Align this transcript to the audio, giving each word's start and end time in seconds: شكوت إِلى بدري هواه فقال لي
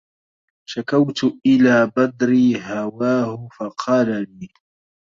شكوت 0.69 1.23
إِلى 1.45 1.91
بدري 1.97 2.61
هواه 2.63 3.47
فقال 3.57 4.37
لي 4.39 4.49